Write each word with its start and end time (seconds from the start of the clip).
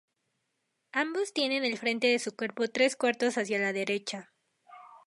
Ambos 0.93 1.31
tienen 1.31 1.63
el 1.63 1.77
frente 1.77 2.07
de 2.07 2.17
su 2.17 2.35
cuerpo 2.35 2.67
tres 2.67 2.95
cuartos 2.95 3.37
hacia 3.37 3.59
la 3.59 3.71
derecha. 3.71 4.33